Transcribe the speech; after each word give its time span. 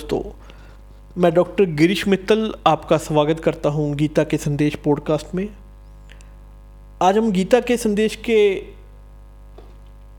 दोस्तों 0.00 1.20
मैं 1.20 1.32
डॉक्टर 1.34 1.64
गिरीश 1.64 2.06
मित्तल 2.08 2.54
आपका 2.66 2.96
स्वागत 2.96 3.40
करता 3.40 3.68
हूँ 3.68 3.94
गीता 3.94 4.22
के 4.24 4.36
संदेश 4.36 4.74
पॉडकास्ट 4.74 5.34
में। 5.34 5.48
आज 7.02 7.18
हम 7.18 7.30
गीता 7.32 7.60
के 7.60 7.76
संदेश 7.76 8.14
के 8.16 8.38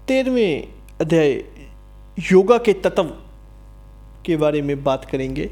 तेरहवें 0.08 0.74
अध्याय 1.02 1.32
योगा 2.32 2.58
के 2.58 2.74
तत्व 2.74 3.04
के 4.26 4.38
बारे 4.38 4.62
में 4.62 4.84
बात 4.84 5.06
करेंगे। 5.06 5.50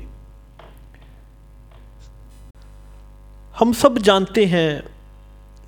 हम 3.60 3.74
सब 3.74 3.98
जानते 3.98 4.46
हैं 4.46 4.84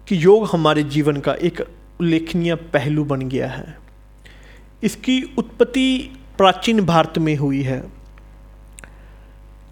कि 0.08 0.24
योग 0.26 0.48
हमारे 0.52 0.84
जीवन 0.84 1.18
का 1.18 1.34
एक 1.34 1.62
उल्लेखनीय 2.02 2.56
पहलू 2.56 3.06
बन 3.06 3.28
गया 3.30 3.48
है। 3.48 3.78
इसकी 4.84 5.22
उत्पत्ति 5.38 5.90
प्राचीन 6.38 6.86
भारत 6.86 7.18
में 7.18 7.36
हुई 7.36 7.64
है। 7.64 8.01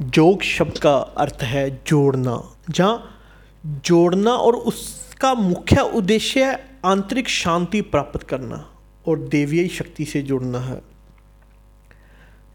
जोग 0.01 0.41
शब्द 0.41 0.77
का 0.77 0.97
अर्थ 0.97 1.37
है 1.41 1.79
जोड़ना, 1.87 2.55
जहाँ 2.69 3.21
जोड़ना 3.65 4.31
और 4.31 4.55
उसका 4.55 5.33
मुख्य 5.33 5.81
उद्देश्य 5.81 6.43
है 6.43 6.79
आंतरिक 6.85 7.29
शांति 7.29 7.81
प्राप्त 7.81 8.23
करना 8.23 8.69
और 9.07 9.19
देवीय 9.19 9.67
शक्ति 9.67 10.05
से 10.05 10.21
जुड़ना 10.21 10.59
है। 10.59 10.81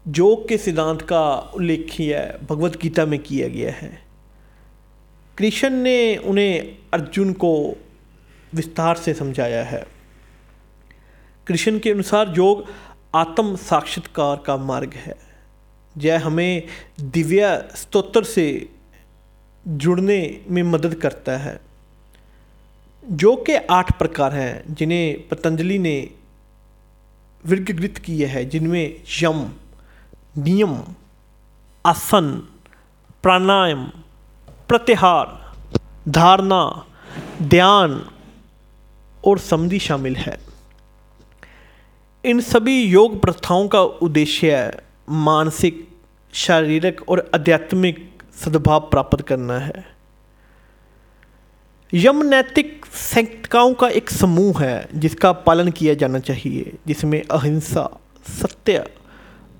योग 0.07 0.47
के 0.47 0.57
सिद्धांत 0.57 1.01
का 1.01 1.37
उल्लेख 1.37 1.91
किया 1.91 2.45
भगवत 2.49 2.77
गीता 2.81 3.05
में 3.05 3.19
किया 3.19 3.47
गया 3.47 3.71
है। 3.71 4.01
कृष्ण 5.37 5.69
ने 5.69 6.17
उन्हें 6.17 6.77
अर्जुन 6.93 7.33
को 7.33 7.77
विस्तार 8.53 8.95
से 8.95 9.13
समझाया 9.13 9.63
है। 9.63 9.87
कृष्ण 11.47 11.79
के 11.79 11.91
अनुसार 11.91 12.33
योग 12.37 12.65
आत्म 13.15 13.55
साक्षात्कार 13.55 14.43
का 14.45 14.57
मार्ग 14.57 14.93
है। 14.93 15.24
यह 15.97 16.25
हमें 16.25 16.63
दिव्य 17.01 17.69
स्तोत्र 17.75 18.23
से 18.23 18.69
जुड़ने 19.67 20.41
में 20.49 20.63
मदद 20.63 20.95
करता 20.95 21.37
है। 21.37 21.59
जो 23.11 23.35
के 23.35 23.57
आठ 23.57 23.97
प्रकार 23.97 24.33
हैं, 24.33 24.63
जिन्हें 24.69 25.27
पतंजलि 25.27 25.79
ने 25.79 26.09
वर्गीकृत 27.45 27.97
किया 27.97 28.29
है, 28.29 28.45
जिनमें 28.45 29.03
यम, 29.21 29.51
नियम, 30.37 30.83
आसन, 31.85 32.47
प्राणायाम, 33.23 33.85
प्रत्याहार, 34.67 35.55
धारणा, 36.09 36.85
ध्यान 37.41 38.09
और 39.25 39.39
समधि 39.39 39.79
शामिल 39.79 40.15
है। 40.15 40.39
इन 42.25 42.41
सभी 42.41 42.83
योग 42.83 43.21
प्रथाओं 43.21 43.67
का 43.67 43.81
उद्देश्य 43.81 44.77
मानसिक, 45.09 45.97
शारीरिक 46.33 47.09
और 47.09 47.31
आध्यात्मिक 47.35 48.23
सद्भाव 48.35 48.79
प्राप्त 48.79 49.21
करना 49.21 49.59
है। 49.59 49.95
यम 51.93 52.23
नैतिक 52.23 52.85
संहिताओं 52.85 53.73
का 53.73 53.87
एक 53.87 54.09
समूह 54.09 54.63
है, 54.63 54.87
जिसका 54.95 55.31
पालन 55.31 55.71
किया 55.71 55.93
जाना 55.93 56.19
चाहिए, 56.19 56.73
जिसमें 56.87 57.23
अहिंसा, 57.31 57.99
सत्य, 58.29 58.85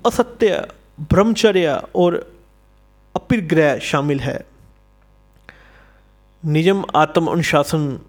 असत्य, 0.06 0.68
ब्रह्मचर्य 1.00 1.82
और 1.96 2.38
अपिग्रह 3.16 3.80
शामिल 3.80 4.20
है। 4.20 4.46
नियम 6.46 6.86
आत्म 6.96 7.26
अनुशासन 7.26 8.00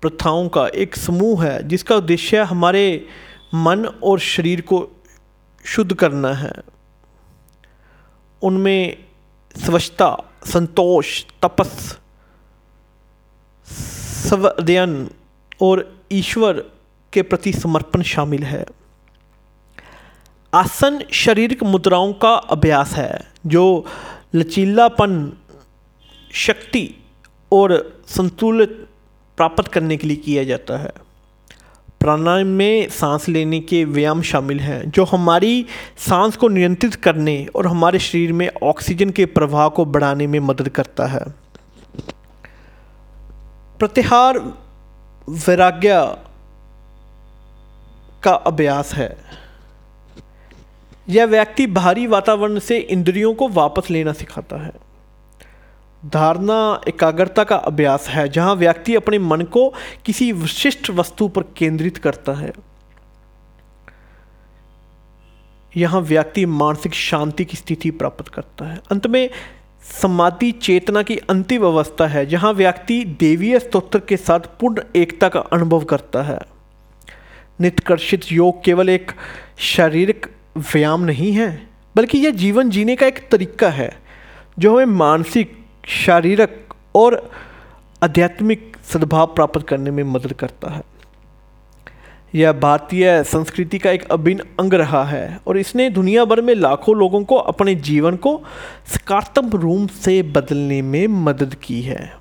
प्रथाओं 0.00 0.48
का 0.48 0.66
एक 0.66 0.96
समूह 0.96 1.44
है, 1.44 1.68
जिसका 1.68 1.96
उद्देश्य 1.96 2.38
हमारे 2.38 3.06
मन 3.54 3.86
और 3.86 4.18
शरीर 4.18 4.60
को 4.60 4.90
शुद्ध 5.64 5.94
करना 5.94 6.32
है। 6.32 6.52
उनमें 8.42 9.04
स्वच्छता, 9.64 10.16
संतोष, 10.46 11.24
तपस 11.42 11.98
स्वध्यन 14.28 15.10
और 15.62 16.00
ईश्वर 16.12 16.64
के 17.12 17.22
प्रति 17.22 17.52
समर्पण 17.52 18.02
शामिल 18.02 18.44
है। 18.44 18.64
आसन 20.54 21.04
शारीरिक 21.12 21.62
मुद्राओं 21.62 22.12
का 22.12 22.34
अभ्यास 22.34 22.92
है, 22.92 23.32
जो 23.46 23.86
लचीलापन, 24.34 25.32
शक्ति 26.32 26.94
और 27.52 28.02
संतुलित 28.08 28.88
प्राप्त 29.36 29.68
करने 29.68 29.96
के 29.96 30.06
लिए 30.06 30.16
किया 30.16 30.44
जाता 30.44 30.78
है। 30.78 30.90
प्राणायाम 32.02 32.46
में 32.46 32.88
सांस 32.88 33.28
लेने 33.28 33.60
के 33.60 33.84
व्यायाम 33.84 34.22
शामिल 34.22 34.60
हैं, 34.60 34.90
जो 34.90 35.04
हमारी 35.04 35.66
सांस 35.98 36.36
को 36.36 36.48
नियंत्रित 36.48 36.94
करने 36.94 37.46
और 37.54 37.66
हमारे 37.66 37.98
शरीर 37.98 38.32
में 38.32 38.50
ऑक्सीजन 38.62 39.10
के 39.10 39.26
प्रवाह 39.26 39.68
को 39.68 39.84
बढ़ाने 39.84 40.26
में 40.26 40.40
मदद 40.40 40.68
करता 40.68 41.06
है। 41.06 41.20
प्रत्याहार 43.78 44.38
वैराग्य 45.28 46.16
का 48.22 48.32
अभ्यास 48.32 48.94
है। 48.94 49.16
यह 51.08 51.24
व्यक्ति 51.24 51.66
बाहरी 51.66 52.06
वातावरण 52.06 52.58
से 52.58 52.78
इंद्रियों 52.78 53.34
को 53.34 53.48
वापस 53.48 53.90
लेना 53.90 54.12
सिखाता 54.12 54.56
है। 54.66 54.72
धारणा 56.06 56.80
एकाग्रता 56.88 57.44
का 57.44 57.56
अभ्यास 57.56 58.08
है, 58.08 58.28
जहाँ 58.28 58.54
व्यक्ति 58.54 58.94
अपने 58.94 59.18
मन 59.18 59.42
को 59.42 59.74
किसी 60.04 60.32
विशिष्ट 60.32 60.90
वस्तु 60.90 61.28
पर 61.28 61.42
केंद्रित 61.42 61.96
करता 61.96 62.32
है। 62.32 62.52
यहाँ 65.76 66.00
व्यक्ति 66.00 66.46
मानसिक 66.46 66.94
शांति 66.94 67.44
की 67.44 67.56
स्थिति 67.56 67.90
प्राप्त 67.90 68.28
करता 68.28 68.64
है। 68.64 68.80
अंत 68.90 69.06
में, 69.06 69.30
समाधि 70.02 70.52
चेतना 70.52 71.02
की 71.02 71.16
अंतिम 71.16 71.62
अवस्था 71.62 72.06
है, 72.06 72.26
जहाँ 72.26 72.52
व्यक्ति 72.52 73.04
देवीय 73.04 73.58
स्तोत्र 73.58 73.98
के 73.98 74.16
साथ 74.16 74.40
पूर्ण 74.40 74.82
एकता 74.96 75.28
का 75.28 75.40
अनुभव 75.40 75.84
करता 75.84 76.22
है। 76.22 76.38
निष्कर्षित 77.60 78.32
योग 78.32 78.64
केवल 78.64 78.88
एक 78.88 79.12
शारीरिक 79.58 80.26
व्यायाम 80.56 81.04
नहीं 81.04 81.32
है, 81.32 81.68
बल्कि 81.96 82.18
यह 82.18 82.30
जीवन 82.30 82.70
जीने 82.70 82.96
का 82.96 83.06
एक 83.06 83.28
तरीका 83.30 83.70
है, 83.70 83.98
जो 84.58 84.74
हमें 84.74 84.84
मानसिक 84.84 85.61
शारीरिक 85.86 86.74
और 86.94 87.30
आध्यात्मिक 88.02 88.76
सद्भाव 88.92 89.26
प्राप्त 89.26 89.66
करने 89.68 89.90
में 89.90 90.04
मदद 90.04 90.32
करता 90.32 90.70
है। 90.70 90.82
यह 92.34 92.52
भारतीय 92.52 93.24
संस्कृति 93.24 93.78
का 93.78 93.90
एक 93.90 94.04
अभिन्न 94.04 94.44
अंग 94.60 94.74
रहा 94.74 95.04
है 95.04 95.40
और 95.46 95.58
इसने 95.58 95.90
दुनिया 95.90 96.24
भर 96.24 96.40
में 96.40 96.54
लाखों 96.54 96.96
लोगों 96.96 97.24
को 97.24 97.36
अपने 97.36 97.74
जीवन 97.74 98.16
को 98.16 98.42
सकारात्मक 98.86 99.54
रूप 99.54 99.88
से 99.88 100.22
बदलने 100.22 100.82
में 100.82 101.06
मदद 101.06 101.54
की 101.54 101.82
है। 101.82 102.12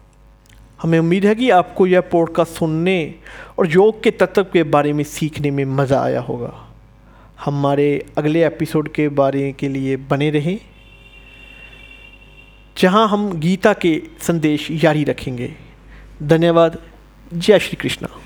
हमें 0.82 1.00
उम्मीद 1.00 1.26
है 1.26 1.36
कि 1.36 1.50
आपको 1.50 1.88
यह 1.88 2.02
पॉडकास्ट 2.02 2.52
सुनने 2.52 3.16
और 3.60 3.68
योग 3.68 4.04
के 4.04 4.12
तत्व 4.12 4.44
के 4.44 4.64
बारे 4.64 4.94
में 4.94 5.04
सीखने 5.04 5.52
में 5.52 5.66
मज़ा 5.66 6.02
आया 6.02 6.22
होगा। 6.22 6.68
हमारे 7.46 8.06
अगले 8.18 8.46
एपिसोड 8.46 8.90
के 8.92 9.10
बारे 9.10 9.52
के 9.52 9.68
लिए 9.68 9.98
बने 9.98 10.30
रहें। 10.30 10.60
जहाँ 12.82 13.08
हम 13.08 13.40
गीता 13.40 13.74
के 13.74 14.02
संदेश 14.22 14.68
जारी 14.72 15.04
रखेंगे। 15.04 15.54
धन्यवाद। 16.24 16.78
जय 17.34 17.60
श्री 17.60 17.76
कृष्णा। 17.76 18.22